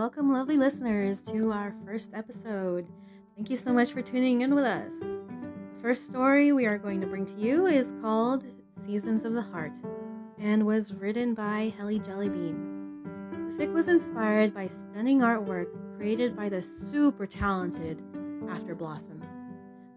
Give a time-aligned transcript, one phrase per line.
[0.00, 2.88] welcome, lovely listeners, to our first episode.
[3.36, 4.94] Thank you so much for tuning in with us.
[4.98, 8.42] The first story we are going to bring to you is called
[8.82, 9.74] Seasons of the Heart
[10.38, 13.58] and was written by Helly Jellybean.
[13.58, 15.66] The fic was inspired by stunning artwork
[15.98, 18.02] created by the super talented
[18.48, 19.22] After Blossom.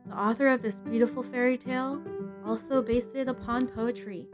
[0.06, 2.04] The author of this beautiful fairy tale
[2.46, 4.28] also based it upon poetry.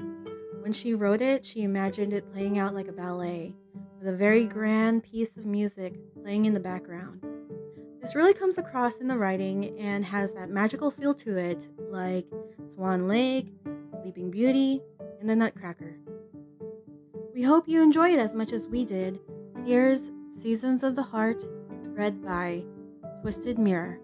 [0.64, 3.54] When she wrote it, she imagined it playing out like a ballet
[4.00, 7.22] with a very grand piece of music playing in the background.
[8.02, 12.26] This really comes across in the writing and has that magical feel to it, like
[12.74, 13.48] Swan Lake,
[14.02, 14.82] Sleeping Beauty,
[15.20, 15.98] and The Nutcracker.
[17.34, 19.20] We hope you enjoy it as much as we did.
[19.66, 21.44] Here's Seasons of the Heart,
[21.88, 22.64] read by
[23.22, 24.00] Twisted Mirror.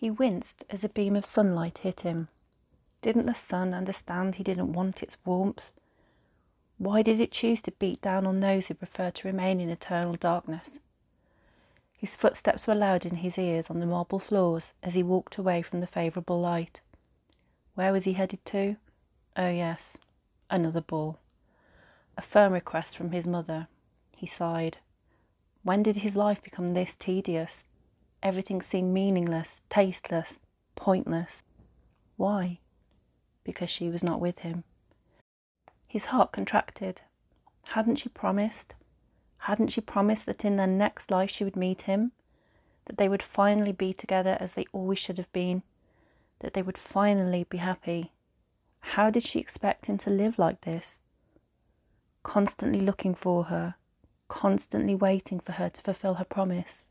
[0.00, 2.28] He winced as a beam of sunlight hit him.
[3.02, 5.72] Didn't the sun understand he didn't want its warmth?
[6.78, 10.14] Why did it choose to beat down on those who preferred to remain in eternal
[10.14, 10.78] darkness?
[11.92, 15.60] His footsteps were loud in his ears on the marble floors as he walked away
[15.60, 16.80] from the favourable light.
[17.74, 18.76] Where was he headed to?
[19.36, 19.98] Oh, yes,
[20.48, 21.18] another ball.
[22.16, 23.68] A firm request from his mother.
[24.16, 24.78] He sighed.
[25.62, 27.66] When did his life become this tedious?
[28.22, 30.40] Everything seemed meaningless, tasteless,
[30.76, 31.44] pointless.
[32.16, 32.58] Why?
[33.44, 34.64] Because she was not with him.
[35.88, 37.00] His heart contracted.
[37.68, 38.74] Hadn't she promised?
[39.38, 42.12] Hadn't she promised that in their next life she would meet him?
[42.84, 45.62] That they would finally be together as they always should have been?
[46.40, 48.12] That they would finally be happy?
[48.80, 51.00] How did she expect him to live like this?
[52.22, 53.76] Constantly looking for her,
[54.28, 56.82] constantly waiting for her to fulfill her promise.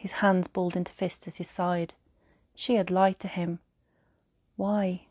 [0.00, 1.92] His hands balled into fists at his side.
[2.54, 3.58] She had lied to him.
[4.56, 5.02] Why?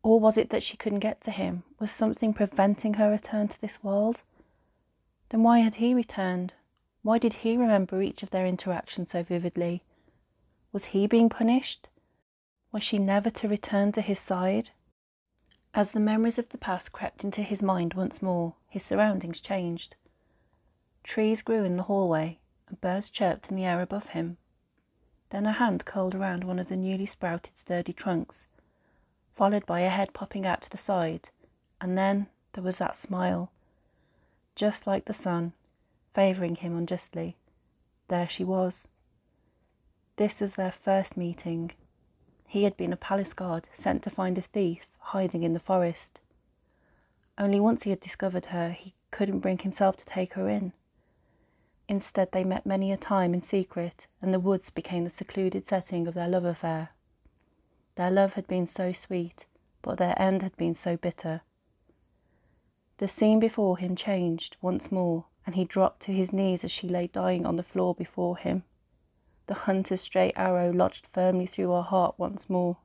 [0.00, 1.64] Or was it that she couldn't get to him?
[1.80, 4.22] Was something preventing her return to this world?
[5.30, 6.54] Then why had he returned?
[7.02, 9.82] Why did he remember each of their interactions so vividly?
[10.70, 11.88] Was he being punished?
[12.70, 14.70] Was she never to return to his side?
[15.74, 19.96] As the memories of the past crept into his mind once more, his surroundings changed.
[21.02, 24.36] Trees grew in the hallway, and birds chirped in the air above him.
[25.30, 28.48] Then a hand curled around one of the newly sprouted sturdy trunks,
[29.34, 31.30] followed by a head popping out to the side,
[31.80, 33.50] and then there was that smile,
[34.54, 35.52] just like the sun,
[36.12, 37.36] favouring him unjustly.
[38.08, 38.86] There she was.
[40.16, 41.72] This was their first meeting.
[42.46, 46.20] He had been a palace guard sent to find a thief hiding in the forest.
[47.36, 50.72] Only once he had discovered her, he couldn't bring himself to take her in.
[51.88, 56.06] Instead, they met many a time in secret, and the woods became the secluded setting
[56.06, 56.90] of their love affair.
[57.94, 59.46] Their love had been so sweet,
[59.80, 61.40] but their end had been so bitter.
[62.98, 66.88] The scene before him changed once more, and he dropped to his knees as she
[66.88, 68.64] lay dying on the floor before him.
[69.46, 72.76] The hunter's straight arrow lodged firmly through her heart once more.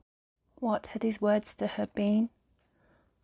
[0.56, 2.30] What had his words to her been?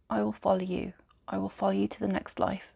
[0.09, 0.93] I will follow you.
[1.27, 2.73] I will follow you to the next life.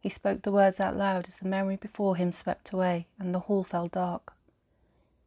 [0.00, 3.40] He spoke the words out loud as the memory before him swept away and the
[3.40, 4.32] hall fell dark.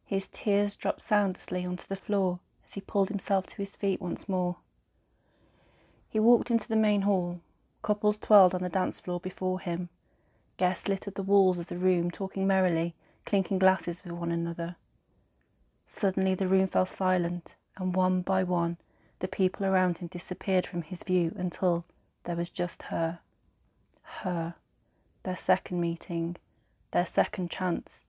[0.06, 4.30] His tears dropped soundlessly onto the floor as he pulled himself to his feet once
[4.30, 4.58] more.
[6.10, 7.42] He walked into the main hall.
[7.82, 9.90] Couples twirled on the dance floor before him.
[10.58, 12.94] Guests littered the walls of the room, talking merrily,
[13.26, 14.76] clinking glasses with one another.
[15.86, 18.78] Suddenly the room fell silent, and one by one
[19.20, 21.86] the people around him disappeared from his view until
[22.24, 23.20] there was just her.
[24.02, 24.56] Her
[25.24, 26.36] their second meeting,
[26.92, 28.06] their second chance,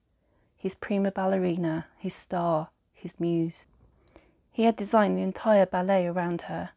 [0.57, 3.65] his prima ballerina, his star, his muse.
[4.51, 6.71] He had designed the entire ballet around her,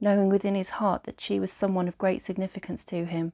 [0.00, 3.32] knowing within his heart that she was someone of great significance to him,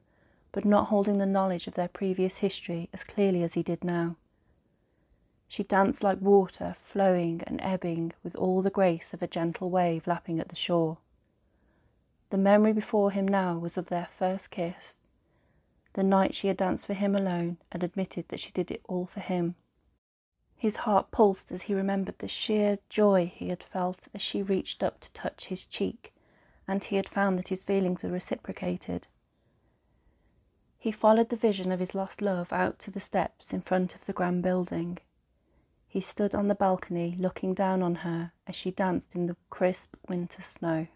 [0.52, 4.16] but not holding the knowledge of their previous history as clearly as he did now.
[5.48, 10.06] She danced like water, flowing and ebbing with all the grace of a gentle wave
[10.06, 10.98] lapping at the shore.
[12.30, 15.00] The memory before him now was of their first kiss,
[15.94, 19.06] the night she had danced for him alone and admitted that she did it all
[19.06, 19.56] for him.
[20.56, 24.82] His heart pulsed as he remembered the sheer joy he had felt as she reached
[24.82, 26.12] up to touch his cheek,
[26.68, 29.08] and he had found that his feelings were reciprocated.
[30.78, 34.06] He followed the vision of his lost love out to the steps in front of
[34.06, 34.98] the grand building.
[35.88, 39.96] He stood on the balcony looking down on her as she danced in the crisp
[40.08, 40.86] winter snow.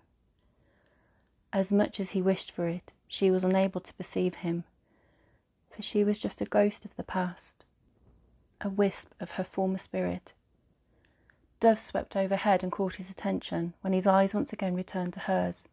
[1.52, 4.64] As much as he wished for it, she was unable to perceive him,
[5.74, 7.64] for she was just a ghost of the past,
[8.60, 10.32] a wisp of her former spirit.
[11.58, 15.66] Doves swept overhead and caught his attention when his eyes once again returned to hers.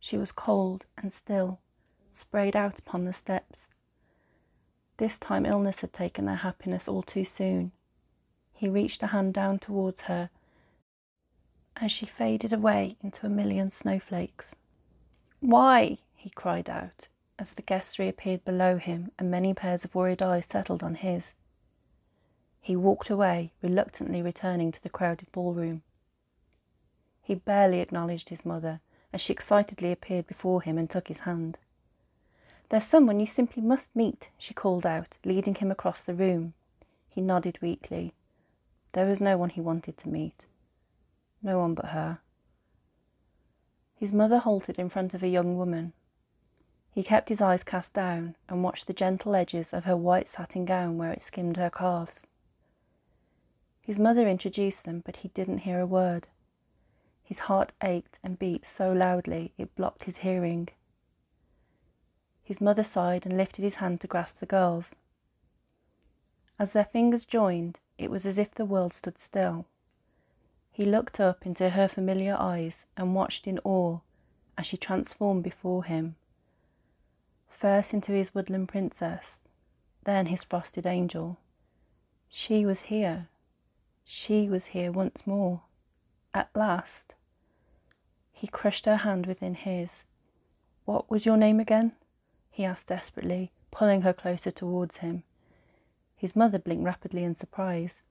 [0.00, 1.60] She was cold and still,
[2.10, 3.70] sprayed out upon the steps.
[4.96, 7.72] This time illness had taken their happiness all too soon.
[8.52, 10.30] He reached a hand down towards her
[11.76, 14.56] as she faded away into a million snowflakes.
[15.40, 15.98] Why?
[16.14, 17.08] he cried out
[17.38, 21.34] as the guests reappeared below him and many pairs of worried eyes settled on his.
[22.60, 25.82] He walked away, reluctantly returning to the crowded ballroom.
[27.22, 28.80] He barely acknowledged his mother
[29.12, 31.58] as she excitedly appeared before him and took his hand.
[32.68, 36.54] There's someone you simply must meet, she called out, leading him across the room.
[37.08, 38.14] He nodded weakly.
[38.92, 40.46] There was no one he wanted to meet.
[41.42, 42.18] No one but her.
[43.96, 45.92] His mother halted in front of a young woman.
[46.94, 50.64] He kept his eyes cast down and watched the gentle edges of her white satin
[50.64, 52.24] gown where it skimmed her calves.
[53.84, 56.28] His mother introduced them, but he didn't hear a word.
[57.24, 60.68] His heart ached and beat so loudly it blocked his hearing.
[62.44, 64.94] His mother sighed and lifted his hand to grasp the girl's.
[66.60, 69.66] As their fingers joined, it was as if the world stood still.
[70.70, 73.98] He looked up into her familiar eyes and watched in awe
[74.56, 76.14] as she transformed before him
[77.54, 79.40] first into his woodland princess,
[80.04, 81.38] then his frosted angel.
[82.28, 83.28] She was here.
[84.04, 85.62] She was here once more.
[86.34, 87.14] At last.
[88.32, 90.04] He crushed her hand within his.
[90.84, 91.92] What was your name again?
[92.50, 95.22] he asked desperately, pulling her closer towards him.
[96.16, 98.02] His mother blinked rapidly in surprise.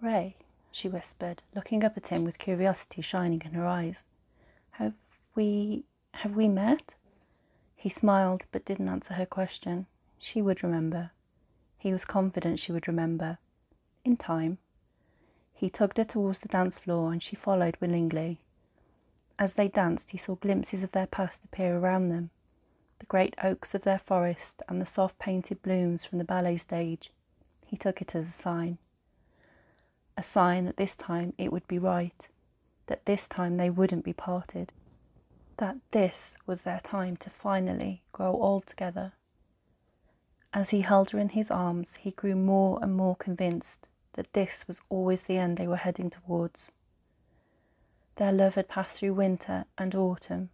[0.00, 0.36] Rey,
[0.70, 4.04] she whispered, looking up at him with curiosity shining in her eyes.
[4.72, 4.94] Have
[5.34, 5.84] we
[6.14, 6.94] have we met?
[7.82, 9.86] He smiled but didn't answer her question.
[10.16, 11.10] She would remember.
[11.76, 13.38] He was confident she would remember.
[14.04, 14.58] In time.
[15.52, 18.38] He tugged her towards the dance floor and she followed willingly.
[19.36, 22.30] As they danced, he saw glimpses of their past appear around them
[23.00, 27.10] the great oaks of their forest and the soft painted blooms from the ballet stage.
[27.66, 28.78] He took it as a sign.
[30.16, 32.28] A sign that this time it would be right,
[32.86, 34.72] that this time they wouldn't be parted
[35.62, 39.12] that this was their time to finally grow old together.
[40.52, 44.66] As he held her in his arms, he grew more and more convinced that this
[44.66, 46.72] was always the end they were heading towards.
[48.16, 50.50] Their love had passed through winter and autumn,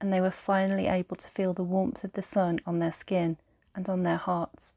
[0.00, 3.36] and they were finally able to feel the warmth of the sun on their skin
[3.76, 4.74] and on their hearts.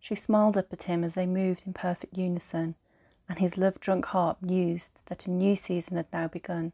[0.00, 2.76] She smiled up at him as they moved in perfect unison,
[3.28, 6.72] and his love drunk heart mused that a new season had now begun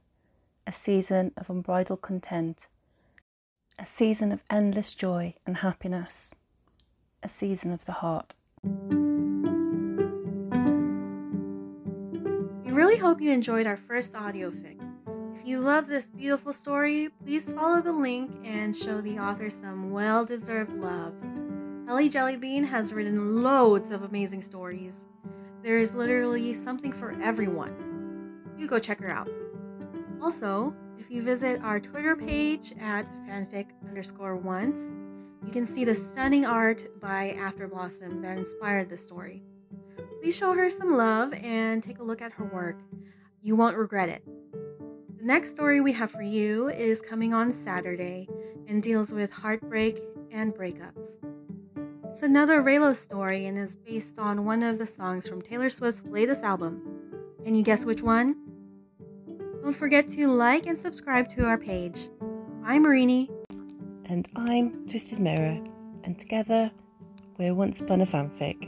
[0.68, 2.66] a season of unbridled content,
[3.78, 6.28] a season of endless joy and happiness,
[7.22, 8.34] a season of the heart.
[12.66, 14.78] We really hope you enjoyed our first audio fic.
[15.40, 19.90] If you love this beautiful story, please follow the link and show the author some
[19.90, 21.14] well deserved love.
[21.86, 25.02] Helly Jellybean has written loads of amazing stories.
[25.62, 28.42] There is literally something for everyone.
[28.58, 29.30] You go check her out.
[30.20, 34.90] Also, if you visit our Twitter page at fanfic underscore once,
[35.46, 39.42] you can see the stunning art by After Blossom that inspired the story.
[40.20, 42.80] Please show her some love and take a look at her work.
[43.40, 44.24] You won't regret it.
[45.18, 48.28] The next story we have for you is coming on Saturday
[48.66, 51.18] and deals with heartbreak and breakups.
[52.12, 56.04] It's another Reylo story and is based on one of the songs from Taylor Swift's
[56.04, 56.82] latest album.
[57.44, 58.47] Can you guess which one?
[59.68, 62.08] Don't forget to like and subscribe to our page.
[62.64, 63.28] I'm Marini.
[64.06, 65.62] And I'm Twisted Mirror.
[66.04, 66.70] And together,
[67.36, 68.67] we're Once Upon a Fanfic.